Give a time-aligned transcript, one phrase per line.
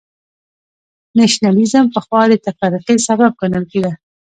[1.17, 3.91] نېشنلېزم پخوا د تفرقې سبب ګڼل کېده.